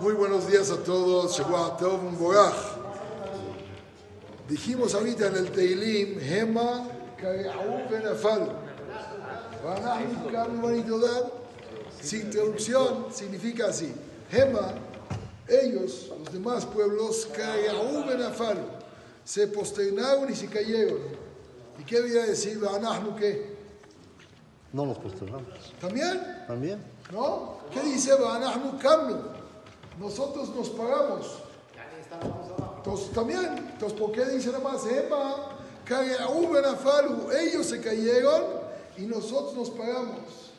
Muy 0.00 0.12
buenos 0.12 0.48
días 0.48 0.70
a 0.70 0.76
todos. 0.76 1.42
Dijimos 4.48 4.94
ahorita 4.94 5.26
en 5.26 5.36
el 5.36 5.50
Teilim, 5.50 6.20
Hema. 6.20 6.88
Sin 12.00 12.20
interrupción, 12.22 13.06
significa 13.12 13.66
así. 13.66 13.92
Hema, 14.30 14.74
ellos, 15.48 16.12
los 16.16 16.32
demás 16.32 16.64
pueblos. 16.64 17.28
Se 19.24 19.48
posternaron 19.48 20.30
y 20.30 20.36
se 20.36 20.46
cayeron. 20.46 21.00
¿Y 21.76 21.82
qué 21.82 22.00
voy 22.00 22.16
a 22.18 22.26
decir? 22.26 22.60
Qué? 23.18 23.56
No 24.72 24.86
nos 24.86 24.98
posternamos. 24.98 25.74
¿También? 25.80 26.44
¿También? 26.46 26.84
¿No? 27.10 27.58
¿Qué 27.72 27.80
dice 27.80 28.12
Kamnu? 28.78 29.37
Nosotros 29.98 30.54
nos 30.54 30.68
pagamos. 30.70 31.42
Entonces 32.76 33.10
también, 33.10 33.58
entonces 33.72 33.98
¿por 33.98 34.12
qué 34.12 34.24
dice 34.24 34.50
nada 34.50 34.64
más 34.64 34.86
Ema? 34.86 35.58
Ellos 37.40 37.66
se 37.66 37.80
cayeron 37.80 38.42
y 38.96 39.02
nosotros 39.02 39.54
nos 39.54 39.70
pagamos. 39.70 40.52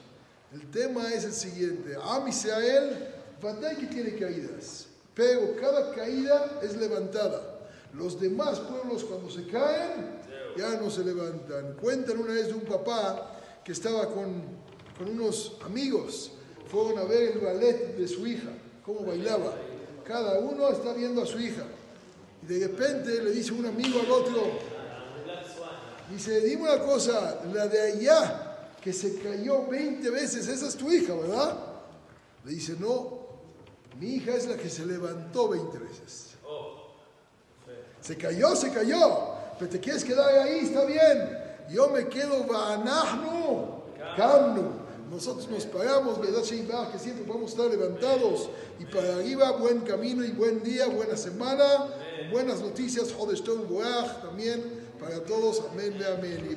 El 0.52 0.70
tema 0.72 1.12
es 1.14 1.24
el 1.24 1.34
siguiente: 1.34 1.96
Am 2.04 2.28
Israel, 2.28 3.14
Vandai 3.42 3.78
que 3.78 3.88
tiene 3.88 4.16
caídas, 4.16 4.88
pero 5.14 5.56
cada 5.60 5.94
caída 5.94 6.60
es 6.62 6.76
levantada. 6.76 7.60
Los 7.94 8.20
demás 8.20 8.60
pueblos 8.60 9.04
cuando 9.04 9.30
se 9.30 9.48
caen 9.48 10.20
ya 10.58 10.80
no 10.82 10.90
se 10.90 11.04
levantan. 11.04 11.76
Cuentan 11.82 12.20
una 12.20 12.34
vez 12.34 12.48
de 12.48 12.54
un 12.54 12.62
papá 12.62 13.36
que 13.64 13.72
estaba 13.72 14.08
con, 14.08 14.42
con 14.98 15.10
unos 15.10 15.58
amigos, 15.64 16.32
fueron 16.70 17.00
a 17.00 17.04
ver 17.04 17.34
el 17.34 17.40
ballet 17.40 17.98
de 17.98 18.08
su 18.08 18.26
hija 18.28 18.50
cómo 18.86 19.06
bailaba. 19.06 19.54
Cada 20.04 20.40
uno 20.40 20.70
está 20.70 20.94
viendo 20.94 21.22
a 21.22 21.26
su 21.26 21.40
hija. 21.40 21.64
Y 22.42 22.46
de 22.48 22.68
repente 22.68 23.22
le 23.22 23.32
dice 23.32 23.54
un 23.54 23.66
amigo 23.66 24.00
al 24.00 24.12
otro, 24.12 24.44
dice, 26.10 26.42
dime 26.42 26.64
una 26.64 26.80
cosa, 26.80 27.42
la 27.54 27.68
de 27.68 27.82
allá 27.82 28.70
que 28.82 28.94
se 28.94 29.20
cayó 29.20 29.68
20 29.68 30.10
veces, 30.10 30.48
esa 30.48 30.68
es 30.68 30.76
tu 30.76 30.92
hija, 30.92 31.14
¿verdad? 31.14 31.58
Le 32.46 32.52
dice, 32.52 32.76
no, 32.80 33.20
mi 34.00 34.16
hija 34.16 34.34
es 34.36 34.48
la 34.48 34.56
que 34.56 34.70
se 34.70 34.86
levantó 34.86 35.50
20 35.50 35.78
veces. 35.78 36.30
Se 38.02 38.18
cayó, 38.18 38.56
se 38.56 38.72
cayó, 38.72 39.36
pero 39.60 39.70
te 39.70 39.80
quieres 39.80 40.04
quedar 40.04 40.30
ahí, 40.40 40.60
está 40.60 40.86
bien. 40.86 41.38
Yo 41.70 41.90
me 41.90 42.08
quedo, 42.08 42.46
Vanahnu, 42.46 43.84
Kamnu. 44.16 44.89
Nosotros 45.12 45.50
nos 45.50 45.66
pagamos, 45.66 46.20
¿verdad, 46.20 46.44
Que 46.92 47.00
siempre 47.00 47.26
a 47.52 47.64
estar 47.64 47.66
levantados. 47.66 48.50
Y 48.80 48.86
para 48.86 49.16
arriba, 49.16 49.52
buen 49.54 49.82
camino 49.82 50.24
y 50.24 50.32
buen 50.32 50.62
día, 50.64 50.88
buena 50.88 51.18
semana, 51.18 51.88
buenas 52.32 52.62
noticias, 52.62 53.12
Jodesh 53.12 53.44
Tov 53.44 53.68
también 54.22 54.88
para 55.00 55.24
todos. 55.24 55.64
Amén, 55.72 55.98
amén. 56.14 56.56